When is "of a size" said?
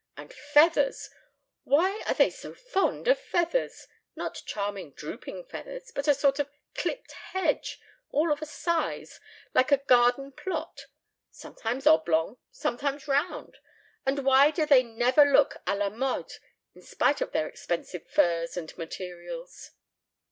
8.33-9.19